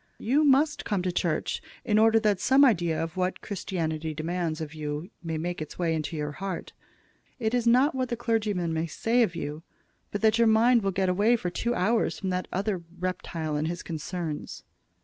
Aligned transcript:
You 0.17 0.43
must 0.43 0.83
come 0.83 1.03
to 1.03 1.11
church, 1.11 1.61
in 1.85 1.99
order 1.99 2.19
that 2.21 2.39
some 2.39 2.65
idea 2.65 2.99
of 3.03 3.15
what 3.17 3.41
Christianity 3.41 4.15
demands 4.15 4.59
of 4.59 4.73
you 4.73 5.11
may 5.21 5.37
make 5.37 5.61
its 5.61 5.77
way 5.77 5.93
into 5.93 6.15
your 6.15 6.31
heart. 6.31 6.73
It 7.37 7.53
is 7.53 7.67
not 7.67 7.93
what 7.93 8.09
the 8.09 8.17
clergyman 8.17 8.73
may 8.73 8.87
say 8.87 9.21
of 9.21 9.35
you, 9.35 9.61
but 10.09 10.21
that 10.21 10.39
your 10.39 10.47
mind 10.47 10.81
will 10.81 10.89
get 10.89 11.07
away 11.07 11.35
for 11.35 11.51
two 11.51 11.75
hours 11.75 12.17
from 12.17 12.29
that 12.31 12.47
other 12.51 12.81
reptile 12.97 13.55
and 13.55 13.67
his 13.67 13.83
concerns." 13.83 14.63